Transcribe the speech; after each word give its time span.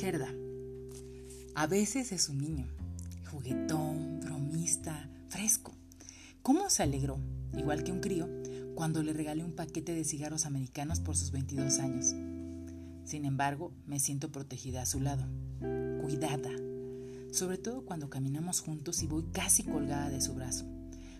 Gerda. 0.00 0.32
A 1.54 1.66
veces 1.66 2.10
es 2.12 2.30
un 2.30 2.38
niño, 2.38 2.66
juguetón, 3.30 4.20
bromista, 4.20 5.10
fresco. 5.28 5.74
¿Cómo 6.40 6.70
se 6.70 6.82
alegró, 6.82 7.18
igual 7.54 7.84
que 7.84 7.92
un 7.92 8.00
crío, 8.00 8.26
cuando 8.74 9.02
le 9.02 9.12
regalé 9.12 9.44
un 9.44 9.52
paquete 9.52 9.92
de 9.92 10.04
cigarros 10.04 10.46
americanos 10.46 11.00
por 11.00 11.18
sus 11.18 11.32
22 11.32 11.80
años? 11.80 12.14
Sin 13.04 13.26
embargo, 13.26 13.74
me 13.84 14.00
siento 14.00 14.32
protegida 14.32 14.80
a 14.80 14.86
su 14.86 15.00
lado, 15.00 15.26
cuidada, 16.00 16.50
sobre 17.30 17.58
todo 17.58 17.84
cuando 17.84 18.08
caminamos 18.08 18.60
juntos 18.60 19.02
y 19.02 19.06
voy 19.06 19.24
casi 19.32 19.64
colgada 19.64 20.08
de 20.08 20.22
su 20.22 20.32
brazo, 20.32 20.64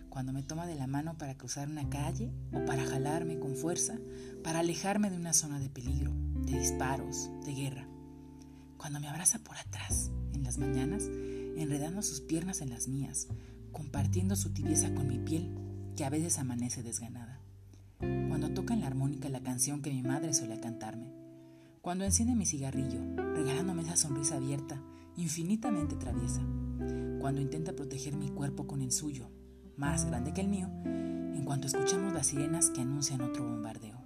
cuando 0.09 0.33
me 0.33 0.41
toma 0.41 0.65
de 0.65 0.73
la 0.73 0.87
mano 0.87 1.19
para 1.19 1.37
cruzar 1.37 1.69
una 1.69 1.87
calle 1.87 2.31
o 2.51 2.65
para 2.65 2.83
jalarme 2.83 3.37
con 3.37 3.55
fuerza, 3.55 3.99
para 4.43 4.61
alejarme 4.61 5.11
de 5.11 5.17
una 5.17 5.33
zona 5.33 5.59
de 5.59 5.69
peligro, 5.69 6.11
de 6.47 6.57
disparos, 6.57 7.29
de 7.45 7.53
guerra, 7.53 7.90
cuando 8.81 8.99
me 8.99 9.07
abraza 9.07 9.37
por 9.37 9.55
atrás, 9.57 10.09
en 10.33 10.43
las 10.43 10.57
mañanas, 10.57 11.03
enredando 11.55 12.01
sus 12.01 12.19
piernas 12.19 12.61
en 12.61 12.71
las 12.71 12.87
mías, 12.87 13.27
compartiendo 13.71 14.35
su 14.35 14.53
tibieza 14.53 14.91
con 14.95 15.05
mi 15.05 15.19
piel, 15.19 15.55
que 15.95 16.03
a 16.03 16.09
veces 16.09 16.39
amanece 16.39 16.81
desganada. 16.81 17.39
Cuando 17.99 18.49
toca 18.49 18.73
en 18.73 18.79
la 18.79 18.87
armónica 18.87 19.29
la 19.29 19.43
canción 19.43 19.83
que 19.83 19.91
mi 19.91 20.01
madre 20.01 20.33
solía 20.33 20.59
cantarme. 20.59 21.13
Cuando 21.83 22.05
enciende 22.05 22.33
mi 22.33 22.47
cigarrillo, 22.47 23.01
regalándome 23.35 23.83
esa 23.83 23.97
sonrisa 23.97 24.37
abierta, 24.37 24.81
infinitamente 25.15 25.95
traviesa. 25.95 26.41
Cuando 27.19 27.39
intenta 27.39 27.73
proteger 27.73 28.15
mi 28.15 28.29
cuerpo 28.29 28.65
con 28.65 28.81
el 28.81 28.91
suyo, 28.91 29.29
más 29.77 30.05
grande 30.05 30.33
que 30.33 30.41
el 30.41 30.47
mío, 30.47 30.71
en 30.85 31.43
cuanto 31.45 31.67
escuchamos 31.67 32.13
las 32.13 32.25
sirenas 32.25 32.71
que 32.71 32.81
anuncian 32.81 33.21
otro 33.21 33.43
bombardeo. 33.43 34.01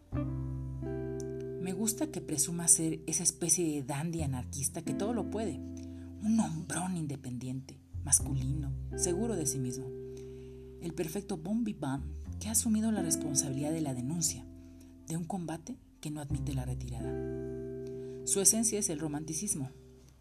Me 1.66 1.74
gusta 1.74 2.12
que 2.12 2.22
presuma 2.22 2.68
ser 2.68 3.02
esa 3.08 3.24
especie 3.24 3.66
de 3.66 3.82
dandy 3.82 4.22
anarquista 4.22 4.84
que 4.84 4.94
todo 4.94 5.14
lo 5.16 5.32
puede, 5.32 5.56
un 6.22 6.40
hombrón 6.40 6.96
independiente, 6.96 7.80
masculino, 8.04 8.72
seguro 8.98 9.36
de 9.36 9.48
sí 9.48 9.58
mismo. 9.58 9.88
El 10.84 10.94
perfecto 10.94 11.38
bombi 11.38 11.76
que 12.40 12.50
ha 12.50 12.52
asumido 12.52 12.92
la 12.92 13.02
responsabilidad 13.02 13.72
de 13.72 13.82
la 13.82 13.96
denuncia, 13.96 14.46
de 15.08 15.18
un 15.18 15.24
combate 15.24 15.80
que 16.02 16.12
no 16.12 16.22
admite 16.22 16.54
la 16.54 16.66
retirada. 16.66 17.12
Su 18.28 18.42
esencia 18.42 18.78
es 18.78 18.92
el 18.92 19.00
romanticismo, 19.00 19.72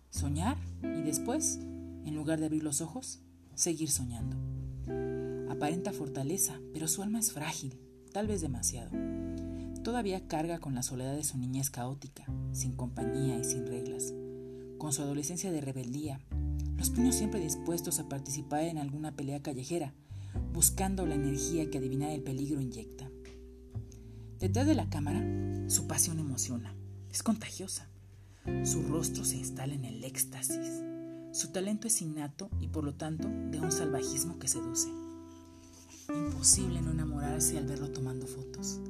soñar 0.08 0.56
y 0.82 1.02
después, 1.02 1.58
en 2.06 2.14
lugar 2.14 2.40
de 2.40 2.46
abrir 2.46 2.62
los 2.62 2.80
ojos, 2.80 3.20
seguir 3.54 3.90
soñando. 3.90 4.38
Aparenta 5.52 5.92
fortaleza, 5.92 6.58
pero 6.72 6.88
su 6.88 7.02
alma 7.02 7.18
es 7.18 7.32
frágil, 7.32 7.78
tal 8.14 8.28
vez 8.28 8.40
demasiado. 8.40 8.92
Todavía 9.84 10.26
carga 10.26 10.60
con 10.60 10.74
la 10.74 10.82
soledad 10.82 11.14
de 11.14 11.24
su 11.24 11.36
niñez 11.36 11.68
caótica, 11.68 12.24
sin 12.52 12.72
compañía 12.72 13.38
y 13.38 13.44
sin 13.44 13.66
reglas, 13.66 14.14
con 14.78 14.94
su 14.94 15.02
adolescencia 15.02 15.52
de 15.52 15.60
rebeldía, 15.60 16.22
los 16.78 16.88
puños 16.88 17.14
siempre 17.14 17.38
dispuestos 17.38 17.98
a 17.98 18.08
participar 18.08 18.62
en 18.62 18.78
alguna 18.78 19.12
pelea 19.12 19.42
callejera, 19.42 19.92
buscando 20.54 21.04
la 21.04 21.16
energía 21.16 21.68
que 21.68 21.76
adivinar 21.76 22.12
el 22.12 22.22
peligro 22.22 22.62
inyecta. 22.62 23.10
Detrás 24.38 24.66
de 24.66 24.74
la 24.74 24.88
cámara, 24.88 25.22
su 25.68 25.86
pasión 25.86 26.18
emociona, 26.18 26.74
es 27.10 27.22
contagiosa. 27.22 27.86
Su 28.64 28.84
rostro 28.84 29.26
se 29.26 29.36
instala 29.36 29.74
en 29.74 29.84
el 29.84 30.02
éxtasis. 30.02 30.82
Su 31.32 31.48
talento 31.48 31.88
es 31.88 32.00
innato 32.00 32.48
y 32.58 32.68
por 32.68 32.84
lo 32.84 32.94
tanto 32.94 33.28
de 33.28 33.60
un 33.60 33.70
salvajismo 33.70 34.38
que 34.38 34.48
seduce. 34.48 34.88
Imposible 36.08 36.80
no 36.80 36.90
enamorarse 36.90 37.58
al 37.58 37.66
verlo 37.66 37.90
tomando 37.90 38.26
fotos. 38.26 38.80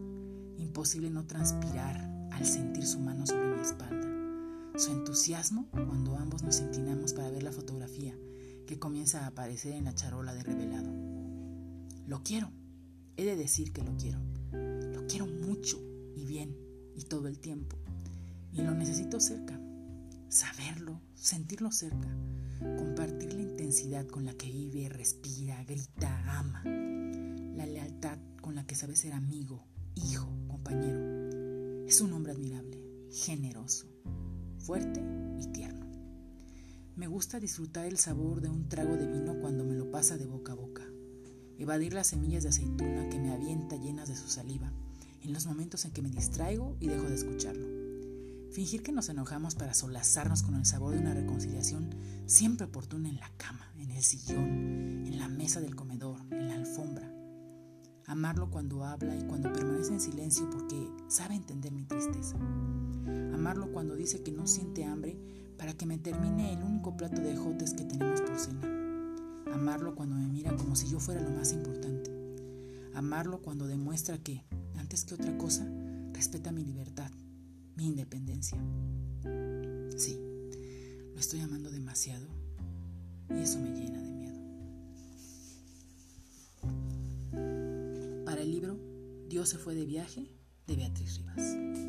Imposible 0.65 1.11
no 1.11 1.27
transpirar 1.27 2.11
al 2.33 2.47
sentir 2.47 2.87
su 2.87 2.99
mano 2.99 3.27
sobre 3.27 3.55
mi 3.55 3.61
espalda. 3.61 4.09
Su 4.79 4.93
entusiasmo 4.93 5.69
cuando 5.71 6.17
ambos 6.17 6.43
nos 6.43 6.59
inclinamos 6.61 7.13
para 7.13 7.31
ver 7.31 7.43
la 7.43 7.53
fotografía 7.53 8.17
que 8.67 8.79
comienza 8.79 9.21
a 9.21 9.27
aparecer 9.27 9.75
en 9.75 9.85
la 9.85 9.95
charola 9.95 10.33
de 10.33 10.43
revelado. 10.43 10.91
Lo 12.07 12.23
quiero. 12.23 12.51
He 13.19 13.27
de 13.27 13.37
decir 13.37 13.75
que 13.75 13.85
lo 13.85 13.95
quiero. 13.99 14.19
Lo 14.53 15.07
quiero 15.07 15.27
mucho 15.27 15.79
y 16.17 16.25
bien 16.25 16.57
y 16.97 17.03
todo 17.03 17.29
el 17.29 17.39
tiempo. 17.39 17.77
Y 18.51 18.63
lo 18.63 18.73
necesito 18.73 19.21
cerca. 19.21 19.61
Saberlo, 20.31 21.03
sentirlo 21.15 21.73
cerca. 21.73 22.09
Compartir 22.79 23.35
la 23.35 23.43
intensidad 23.43 24.07
con 24.07 24.25
la 24.25 24.33
que 24.33 24.51
vive, 24.51 24.89
respira, 24.89 25.63
grita, 25.65 26.39
ama. 26.39 26.63
La 26.65 27.67
lealtad 27.67 28.19
con 28.41 28.55
la 28.55 28.67
que 28.67 28.75
sabe 28.75 28.97
ser 28.97 29.13
amigo, 29.13 29.67
hijo, 29.95 30.29
compañero. 30.49 31.87
Es 31.87 32.01
un 32.01 32.13
hombre 32.13 32.33
admirable, 32.33 32.83
generoso, 33.11 33.87
fuerte 34.59 35.03
y 35.39 35.47
tierno. 35.53 35.87
Me 36.97 37.07
gusta 37.07 37.41
disfrutar 37.41 37.87
el 37.87 37.99
sabor 37.99 38.41
de 38.41 38.49
un 38.49 38.69
trago 38.69 38.97
de 38.97 39.07
vino 39.07 39.39
cuando 39.41 39.65
me 39.65 39.75
lo 39.75 39.91
pasa 39.91 40.17
de 40.17 40.27
boca 40.27 40.53
a 40.53 40.57
boca. 40.57 40.83
Evadir 41.59 41.93
las 41.93 42.09
semillas 42.09 42.43
de 42.43 42.49
aceituna 42.51 43.09
que 43.09 43.19
me 43.19 43.33
avienta 43.33 43.77
llenas 43.77 44.09
de 44.09 44.17
su 44.17 44.29
saliva 44.29 44.73
en 45.23 45.33
los 45.33 45.47
momentos 45.47 45.85
en 45.85 45.93
que 45.93 46.03
me 46.03 46.11
distraigo 46.11 46.77
y 46.81 46.89
dejo 46.89 47.09
de 47.09 47.15
escucharlo. 47.15 47.67
Fingir 48.53 48.83
que 48.83 48.93
nos 48.93 49.09
enojamos 49.09 49.55
para 49.55 49.75
solazarnos 49.75 50.43
con 50.43 50.55
el 50.55 50.67
sabor 50.67 50.95
de 50.95 51.01
una 51.01 51.15
reconciliación 51.15 51.91
siempre 52.27 52.67
oportuna 52.67 53.09
en 53.09 53.17
la 53.17 53.31
cama, 53.37 53.73
en 53.79 53.91
el 53.91 54.03
sillón, 54.05 55.07
en 55.07 55.19
la 55.19 55.29
mesa 55.29 55.61
del 55.61 55.75
comedor, 55.75 56.21
en 56.31 56.49
la 56.49 56.55
alfombra. 56.55 56.74
Amarlo 58.15 58.49
cuando 58.49 58.85
habla 58.85 59.17
y 59.17 59.25
cuando 59.25 59.53
permanece 59.53 59.93
en 59.93 60.01
silencio 60.01 60.49
porque 60.49 60.89
sabe 61.09 61.35
entender 61.35 61.73
mi 61.73 61.85
tristeza. 61.85 62.37
Amarlo 63.35 63.73
cuando 63.73 63.97
dice 63.97 64.23
que 64.23 64.31
no 64.31 64.47
siente 64.47 64.85
hambre 64.85 65.19
para 65.59 65.73
que 65.73 65.85
me 65.85 65.99
termine 65.99 66.53
el 66.53 66.63
único 66.63 66.97
plato 66.97 67.21
de 67.21 67.35
jotes 67.37 67.75
que 67.75 67.85
tenemos 67.85 68.21
por 68.21 68.39
cena. 68.39 68.61
Amarlo 69.53 69.97
cuando 69.97 70.15
me 70.15 70.29
mira 70.29 70.55
como 70.57 70.77
si 70.77 70.89
yo 70.89 71.01
fuera 71.01 71.21
lo 71.23 71.31
más 71.31 71.53
importante. 71.53 72.13
Amarlo 72.95 73.43
cuando 73.43 73.67
demuestra 73.67 74.17
que, 74.17 74.45
antes 74.77 75.05
que 75.05 75.15
otra 75.15 75.37
cosa, 75.37 75.69
respeta 76.13 76.53
mi 76.53 76.65
libertad, 76.65 77.11
mi 77.75 77.89
independencia. 77.89 78.57
Sí, 79.97 80.21
lo 81.13 81.19
estoy 81.19 81.41
amando 81.41 81.69
demasiado 81.69 82.29
y 83.29 83.41
eso 83.41 83.59
me 83.59 83.71
llena 83.71 83.94
el 88.45 88.51
libro 88.51 88.79
Dios 89.27 89.49
se 89.49 89.59
fue 89.59 89.75
de 89.75 89.87
viaje 89.87 90.31
de 90.67 90.77
Beatriz 90.77 91.17
Rivas. 91.17 91.84